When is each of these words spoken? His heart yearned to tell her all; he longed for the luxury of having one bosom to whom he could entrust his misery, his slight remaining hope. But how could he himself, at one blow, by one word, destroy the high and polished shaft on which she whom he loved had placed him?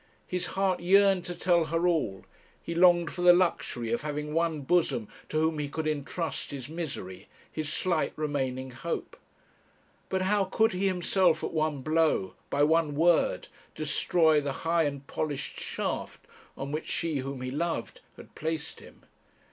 His 0.25 0.47
heart 0.57 0.79
yearned 0.79 1.25
to 1.25 1.35
tell 1.35 1.65
her 1.65 1.87
all; 1.87 2.25
he 2.59 2.73
longed 2.73 3.11
for 3.11 3.21
the 3.21 3.33
luxury 3.33 3.91
of 3.91 4.01
having 4.01 4.33
one 4.33 4.61
bosom 4.61 5.07
to 5.29 5.39
whom 5.39 5.59
he 5.59 5.69
could 5.69 5.85
entrust 5.87 6.49
his 6.49 6.67
misery, 6.67 7.27
his 7.51 7.71
slight 7.71 8.11
remaining 8.15 8.71
hope. 8.71 9.15
But 10.09 10.23
how 10.23 10.45
could 10.45 10.73
he 10.73 10.87
himself, 10.87 11.43
at 11.43 11.53
one 11.53 11.83
blow, 11.83 12.33
by 12.49 12.63
one 12.63 12.95
word, 12.95 13.47
destroy 13.75 14.41
the 14.41 14.51
high 14.65 14.85
and 14.85 15.05
polished 15.05 15.59
shaft 15.59 16.25
on 16.57 16.71
which 16.71 16.87
she 16.87 17.17
whom 17.19 17.41
he 17.41 17.51
loved 17.51 18.01
had 18.17 18.33
placed 18.33 18.79
him? 18.79 19.03